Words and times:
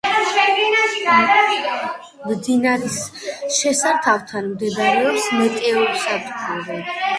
მდინარის 2.31 2.97
შესართავთან 3.59 4.51
მდებარეობს 4.57 5.31
მეტეოსადგური. 5.39 6.83